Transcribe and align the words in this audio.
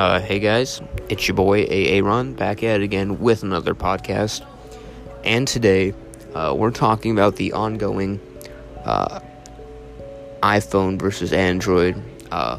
Uh, 0.00 0.18
hey 0.18 0.38
guys, 0.38 0.80
it's 1.10 1.28
your 1.28 1.34
boy 1.34 1.62
AA 1.64 2.02
Ron 2.02 2.32
back 2.32 2.62
at 2.62 2.80
it 2.80 2.82
again 2.82 3.20
with 3.20 3.42
another 3.42 3.74
podcast. 3.74 4.42
And 5.24 5.46
today, 5.46 5.92
uh, 6.32 6.54
we're 6.56 6.70
talking 6.70 7.12
about 7.12 7.36
the 7.36 7.52
ongoing 7.52 8.18
uh, 8.82 9.20
iPhone 10.42 10.98
versus 10.98 11.34
Android, 11.34 12.02
uh, 12.30 12.58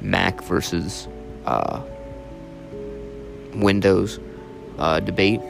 Mac 0.00 0.42
versus 0.44 1.08
uh, 1.44 1.82
Windows 3.56 4.18
uh, 4.78 5.00
debate. 5.00 5.42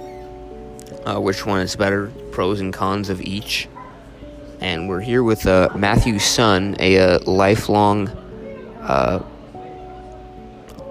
which 1.07 1.46
one 1.46 1.61
is 1.61 1.77
better? 1.77 2.09
Pros 2.32 2.59
and 2.59 2.75
cons 2.75 3.11
of 3.11 3.20
each. 3.20 3.68
And 4.59 4.89
we're 4.89 5.03
here 5.03 5.23
with 5.23 5.45
Matthew 5.45 6.18
Sun, 6.18 6.75
a 6.81 7.18
lifelong 7.18 8.09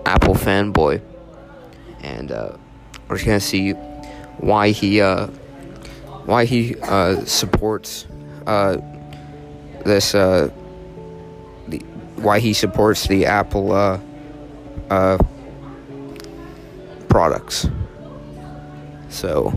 Apple 0.05 0.35
fanboy, 0.35 1.01
and 2.01 2.31
uh, 2.31 2.57
we're 3.07 3.15
just 3.17 3.25
gonna 3.25 3.39
see 3.39 3.71
why 4.37 4.69
he 4.69 5.01
uh, 5.01 5.27
why 6.25 6.45
he 6.45 6.75
uh, 6.83 7.23
supports 7.25 8.07
uh, 8.47 8.77
this 9.83 10.13
uh, 10.15 10.49
the 11.67 11.77
why 12.17 12.39
he 12.39 12.53
supports 12.53 13.07
the 13.07 13.25
Apple 13.25 13.71
uh, 13.71 13.99
products. 17.09 17.67
So, 19.09 19.53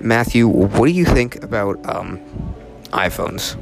Matthew, 0.00 0.48
what 0.48 0.86
do 0.86 0.92
you 0.92 1.04
think 1.04 1.42
about 1.44 1.78
um, 1.86 2.18
iPhones? 2.92 3.56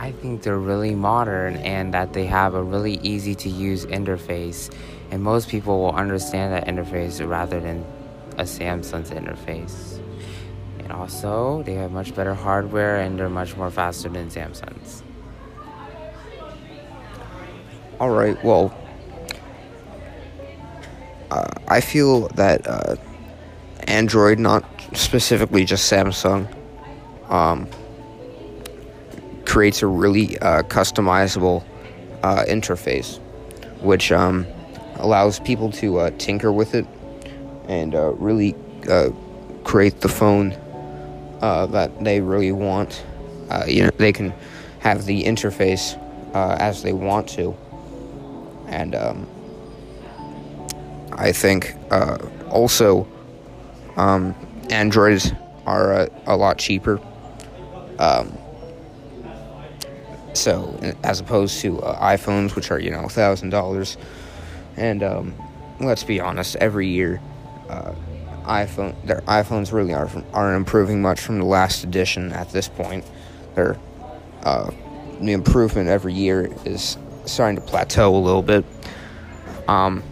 I 0.00 0.12
think 0.12 0.42
they're 0.42 0.58
really 0.58 0.94
modern 0.94 1.56
and 1.56 1.92
that 1.92 2.14
they 2.14 2.24
have 2.24 2.54
a 2.54 2.62
really 2.62 2.94
easy 3.02 3.34
to 3.34 3.50
use 3.50 3.84
interface. 3.84 4.74
And 5.10 5.22
most 5.22 5.50
people 5.50 5.78
will 5.78 5.92
understand 5.92 6.54
that 6.54 6.66
interface 6.66 7.20
rather 7.28 7.60
than 7.60 7.84
a 8.38 8.44
Samsung's 8.44 9.10
interface. 9.10 10.00
And 10.78 10.90
also, 10.90 11.62
they 11.64 11.74
have 11.74 11.92
much 11.92 12.14
better 12.14 12.32
hardware 12.32 13.00
and 13.00 13.18
they're 13.18 13.28
much 13.28 13.54
more 13.58 13.70
faster 13.70 14.08
than 14.08 14.30
Samsung's. 14.30 15.02
All 18.00 18.08
right, 18.08 18.42
well, 18.42 18.74
uh, 21.30 21.46
I 21.68 21.82
feel 21.82 22.28
that 22.28 22.66
uh, 22.66 22.96
Android, 23.86 24.38
not 24.38 24.64
specifically 24.94 25.66
just 25.66 25.92
Samsung, 25.92 26.48
um, 27.28 27.68
creates 29.60 29.82
a 29.82 29.86
really 29.86 30.38
uh, 30.38 30.62
customizable 30.62 31.62
uh, 32.22 32.44
interface, 32.48 33.18
which 33.82 34.10
um, 34.10 34.46
allows 34.96 35.38
people 35.38 35.70
to 35.70 35.98
uh, 35.98 36.10
tinker 36.16 36.50
with 36.50 36.74
it 36.74 36.86
and 37.68 37.94
uh, 37.94 38.10
really 38.12 38.54
uh, 38.88 39.10
create 39.62 40.00
the 40.00 40.08
phone 40.08 40.48
that 41.40 41.90
they 42.02 42.22
really 42.22 42.52
want. 42.52 43.04
you 43.66 43.82
know, 43.82 43.90
they 43.98 44.14
can 44.14 44.32
have 44.78 45.04
the 45.04 45.24
interface 45.24 45.94
as 46.34 46.82
they 46.82 46.94
want 46.94 47.28
to, 47.28 47.54
and 48.66 48.94
um, 48.94 49.28
I 51.12 51.32
think 51.32 51.76
also 52.48 53.06
um, 53.98 54.34
Androids 54.70 55.32
are 55.66 56.08
a 56.26 56.34
lot 56.34 56.56
cheaper. 56.56 56.98
Um, 57.98 58.39
so, 60.32 60.94
as 61.02 61.20
opposed 61.20 61.60
to 61.60 61.80
uh, 61.80 62.16
iPhones, 62.16 62.54
which 62.54 62.70
are, 62.70 62.78
you 62.78 62.90
know, 62.90 63.02
$1,000. 63.02 63.96
And 64.76 65.02
um, 65.02 65.34
let's 65.80 66.04
be 66.04 66.20
honest, 66.20 66.56
every 66.56 66.88
year, 66.88 67.20
uh, 67.68 67.94
iPhone, 68.44 68.94
their 69.06 69.20
iPhones 69.22 69.72
really 69.72 69.94
are 69.94 70.10
aren't 70.32 70.56
improving 70.56 71.02
much 71.02 71.20
from 71.20 71.38
the 71.38 71.44
last 71.44 71.84
edition 71.84 72.32
at 72.32 72.50
this 72.50 72.68
point. 72.68 73.04
Their 73.54 73.76
uh, 74.42 74.70
the 75.20 75.32
improvement 75.32 75.88
every 75.88 76.14
year 76.14 76.50
is 76.64 76.96
starting 77.26 77.56
to 77.56 77.62
plateau 77.62 78.16
a 78.16 78.18
little 78.18 78.42
bit. 78.42 78.64
Um, 79.68 80.02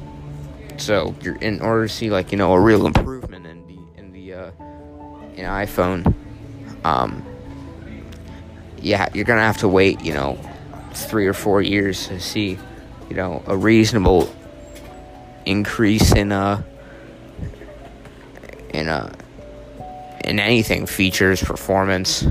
so 0.77 1.15
you're 1.23 1.37
in 1.37 1.61
order 1.61 1.89
to 1.89 1.93
see 1.93 2.11
like 2.11 2.31
you 2.31 2.39
know 2.39 2.53
a 2.53 2.61
real 2.61 2.87
improvement 2.87 3.47
in 3.47 3.67
the 3.67 4.01
in 4.01 4.13
the 4.13 4.35
uh, 4.35 4.51
in 5.35 5.45
iPhone, 5.45 6.15
um, 6.85 7.25
yeah, 8.81 9.09
you're 9.15 9.25
gonna 9.25 9.43
have 9.43 9.59
to 9.59 9.69
wait, 9.69 10.01
you 10.03 10.13
know, 10.13 10.39
three 10.93 11.27
or 11.27 11.35
four 11.35 11.63
years 11.63 12.09
to 12.09 12.21
see, 12.21 12.59
you 13.09 13.17
know, 13.17 13.43
a 13.47 13.57
reasonable 13.57 14.33
increase 15.47 16.13
in 16.13 16.33
uh 16.33 16.63
in 18.71 18.89
uh 18.89 19.13
in 20.25 20.39
anything 20.39 20.87
features, 20.87 21.43
performance, 21.43 22.27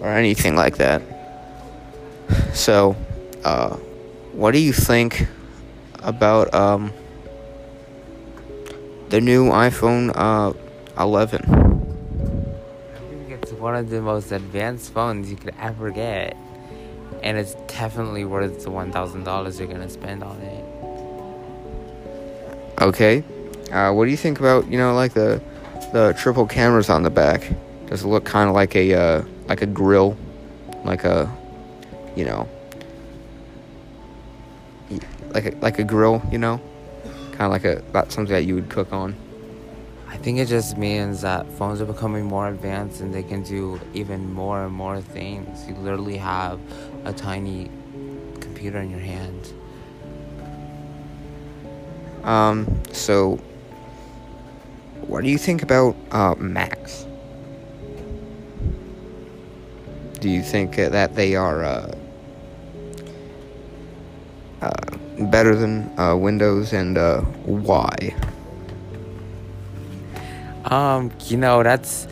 or 0.00 0.08
anything 0.08 0.56
like 0.56 0.78
that. 0.78 1.02
So, 2.54 2.96
uh, 3.44 3.76
what 4.32 4.52
do 4.52 4.58
you 4.58 4.72
think 4.72 5.28
about 6.02 6.52
um 6.54 6.92
the 9.08 9.20
new 9.20 9.50
iPhone 9.50 10.10
uh 10.14 10.52
11? 10.98 11.65
One 13.58 13.74
of 13.76 13.90
the 13.90 14.00
most 14.00 14.32
advanced 14.32 14.92
phones 14.92 15.30
you 15.30 15.36
could 15.36 15.54
ever 15.60 15.90
get. 15.90 16.36
And 17.22 17.38
it's 17.38 17.54
definitely 17.66 18.24
worth 18.24 18.64
the 18.64 18.70
$1,000 18.70 19.58
you're 19.58 19.68
going 19.68 19.80
to 19.80 19.88
spend 19.88 20.22
on 20.22 20.40
it. 20.40 20.64
Okay. 22.80 23.24
Uh, 23.72 23.92
what 23.92 24.04
do 24.04 24.10
you 24.10 24.16
think 24.16 24.38
about, 24.38 24.68
you 24.70 24.78
know, 24.78 24.94
like 24.94 25.14
the 25.14 25.40
the 25.92 26.14
triple 26.18 26.46
cameras 26.46 26.90
on 26.90 27.02
the 27.02 27.10
back? 27.10 27.48
Does 27.86 28.02
it 28.02 28.08
look 28.08 28.24
kind 28.24 28.48
of 28.48 28.54
like 28.54 28.76
a 28.76 28.94
uh, 28.94 29.24
like 29.48 29.62
a 29.62 29.66
grill, 29.66 30.16
like 30.84 31.04
a, 31.04 31.30
you 32.14 32.24
know, 32.24 32.48
like 35.30 35.46
a 35.46 35.56
like 35.60 35.78
a 35.78 35.84
grill, 35.84 36.22
you 36.30 36.38
know, 36.38 36.60
kind 37.32 37.42
of 37.42 37.50
like 37.50 37.64
a 37.64 37.82
that's 37.92 38.14
something 38.14 38.34
that 38.34 38.44
you 38.44 38.54
would 38.54 38.68
cook 38.68 38.92
on. 38.92 39.14
I 40.26 40.28
think 40.28 40.40
it 40.40 40.48
just 40.48 40.76
means 40.76 41.20
that 41.20 41.48
phones 41.52 41.80
are 41.80 41.84
becoming 41.84 42.24
more 42.24 42.48
advanced 42.48 43.00
and 43.00 43.14
they 43.14 43.22
can 43.22 43.44
do 43.44 43.80
even 43.94 44.32
more 44.32 44.64
and 44.64 44.74
more 44.74 45.00
things. 45.00 45.68
You 45.68 45.76
literally 45.76 46.16
have 46.16 46.58
a 47.04 47.12
tiny 47.12 47.70
computer 48.40 48.78
in 48.78 48.90
your 48.90 48.98
hand. 48.98 49.52
Um, 52.24 52.66
so 52.92 53.36
what 55.06 55.22
do 55.22 55.30
you 55.30 55.38
think 55.38 55.62
about 55.62 55.94
uh, 56.10 56.34
Macs? 56.38 57.06
Do 60.18 60.28
you 60.28 60.42
think 60.42 60.74
that 60.74 61.14
they 61.14 61.36
are 61.36 61.62
uh, 61.62 61.94
uh, 64.60 64.96
better 65.30 65.54
than 65.54 65.96
uh, 65.96 66.16
Windows 66.16 66.72
and 66.72 66.98
uh, 66.98 67.20
why? 67.44 68.12
Um, 70.66 71.12
you 71.26 71.36
know, 71.36 71.62
that's 71.62 72.08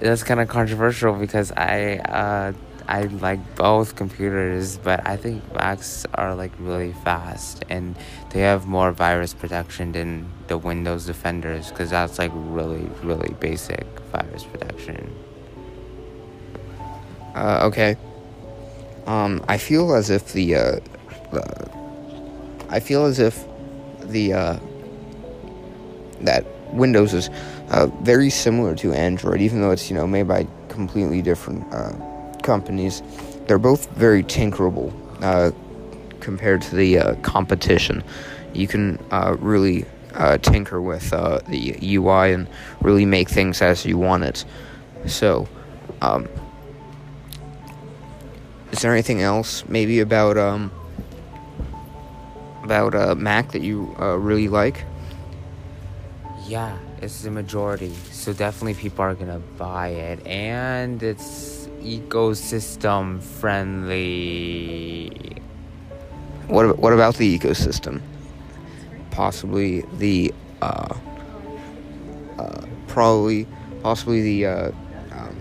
that's 0.00 0.22
kind 0.22 0.40
of 0.40 0.48
controversial 0.48 1.12
because 1.12 1.52
I 1.52 1.96
uh 1.98 2.52
I 2.88 3.02
like 3.02 3.54
both 3.54 3.94
computers, 3.94 4.78
but 4.78 5.06
I 5.06 5.16
think 5.16 5.44
Macs 5.54 6.06
are 6.14 6.34
like 6.34 6.52
really 6.58 6.92
fast 7.04 7.64
and 7.68 7.94
they 8.30 8.40
have 8.40 8.66
more 8.66 8.90
virus 8.90 9.32
protection 9.32 9.92
than 9.92 10.26
the 10.48 10.58
Windows 10.58 11.06
Defenders 11.06 11.68
because 11.68 11.90
that's 11.90 12.18
like 12.18 12.32
really 12.34 12.90
really 13.02 13.34
basic 13.38 13.86
virus 14.12 14.44
protection. 14.44 15.14
Uh, 17.34 17.68
okay. 17.68 17.96
Um, 19.06 19.44
I 19.48 19.56
feel 19.58 19.94
as 19.94 20.10
if 20.10 20.32
the, 20.32 20.54
uh, 20.54 20.80
the 21.32 21.70
I 22.68 22.80
feel 22.80 23.04
as 23.06 23.18
if 23.18 23.44
the 24.00 24.32
uh, 24.32 24.58
that 26.20 26.44
Windows 26.72 27.14
is 27.14 27.30
uh, 27.70 27.86
very 28.02 28.30
similar 28.30 28.74
to 28.76 28.92
Android, 28.92 29.40
even 29.40 29.60
though 29.60 29.70
it's 29.70 29.90
you 29.90 29.96
know 29.96 30.06
made 30.06 30.28
by 30.28 30.46
completely 30.68 31.22
different 31.22 31.72
uh, 31.72 31.92
companies. 32.42 33.02
They're 33.46 33.58
both 33.58 33.90
very 33.90 34.22
tinkerable 34.22 34.92
uh, 35.22 35.50
compared 36.20 36.62
to 36.62 36.76
the 36.76 36.98
uh, 36.98 37.14
competition. 37.16 38.02
You 38.54 38.66
can 38.66 38.98
uh, 39.10 39.36
really 39.38 39.84
uh, 40.14 40.38
tinker 40.38 40.80
with 40.80 41.10
the 41.10 41.78
UI 41.82 42.32
and 42.32 42.48
really 42.80 43.04
make 43.04 43.28
things 43.28 43.62
as 43.62 43.84
you 43.84 43.98
want 43.98 44.24
it. 44.24 44.44
So, 45.06 45.48
um, 46.02 46.28
is 48.72 48.82
there 48.82 48.92
anything 48.92 49.22
else 49.22 49.64
maybe 49.68 50.00
about 50.00 50.36
um, 50.36 50.70
about 52.62 53.16
Mac 53.18 53.52
that 53.52 53.62
you 53.62 53.94
really 53.98 54.48
like? 54.48 54.84
Yeah, 56.50 56.76
it's 57.00 57.22
the 57.22 57.30
majority. 57.30 57.94
So 58.10 58.32
definitely 58.32 58.74
people 58.74 59.04
are 59.04 59.14
gonna 59.14 59.38
buy 59.56 59.90
it, 59.90 60.26
and 60.26 61.00
it's 61.00 61.68
ecosystem 61.80 63.22
friendly. 63.22 65.12
what 66.48 66.76
what 66.76 66.92
about 66.92 67.14
the 67.18 67.38
ecosystem? 67.38 68.00
Possibly 69.12 69.82
the 69.98 70.34
uh, 70.60 70.96
uh, 72.36 72.62
probably 72.88 73.46
possibly 73.84 74.20
the 74.20 74.46
uh, 74.46 74.72
um, 75.12 75.36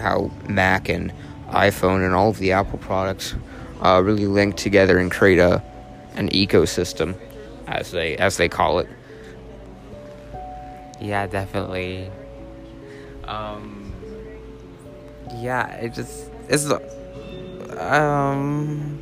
how 0.00 0.28
Mac 0.48 0.88
and 0.88 1.12
iPhone 1.50 2.04
and 2.04 2.16
all 2.16 2.30
of 2.30 2.38
the 2.38 2.50
Apple 2.50 2.80
products 2.80 3.36
uh, 3.80 4.02
really 4.04 4.26
link 4.26 4.56
together 4.56 4.98
and 4.98 5.08
create 5.08 5.38
a 5.38 5.62
an 6.16 6.30
ecosystem, 6.30 7.14
as 7.68 7.92
they 7.92 8.16
as 8.16 8.38
they 8.38 8.48
call 8.48 8.80
it. 8.80 8.88
Yeah, 11.00 11.26
definitely. 11.26 12.10
Um, 13.24 13.92
yeah, 15.36 15.68
it 15.76 15.94
just 15.94 16.30
it's 16.48 16.64
um. 17.78 18.98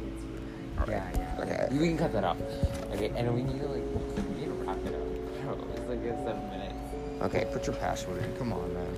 Yeah, 0.88 1.10
yeah. 1.14 1.37
Okay. 1.40 1.69
We 1.72 1.88
can 1.88 1.98
cut 1.98 2.12
that 2.12 2.25
off. 2.25 2.37
Okay, 2.93 3.10
and 3.16 3.34
we 3.34 3.43
need 3.43 3.60
to 3.60 3.69
like 3.69 3.82
we 4.16 4.40
need 4.40 4.46
to 4.46 4.52
wrap 4.52 4.78
it 4.84 4.94
up. 4.94 5.02
It's 5.76 5.88
like 5.88 5.98
it's 6.02 6.25
seven 6.25 6.50
minutes. 6.50 6.75
Okay, 7.22 7.46
put 7.52 7.66
your 7.66 7.76
password 7.76 8.22
in. 8.22 8.37
Come 8.37 8.52
on, 8.52 8.75
man. 8.75 8.96